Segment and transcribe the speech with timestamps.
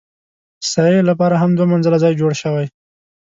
[0.71, 2.65] سعې لپاره هم دوه منزله ځای جوړ شوی.